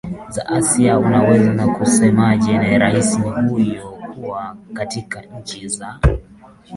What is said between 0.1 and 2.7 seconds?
za asia unaweza ukasemaje